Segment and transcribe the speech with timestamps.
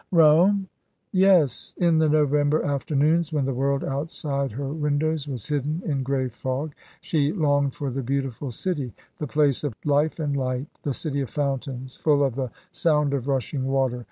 [0.09, 0.67] Rome?
[1.11, 6.27] Yes, in the November afternoons when the world outside her windows was hidden in grey
[6.27, 11.21] fog, she longed for the beautiful city, the place of life and light, the city
[11.21, 13.99] of fountains, full of the sound of rushing water.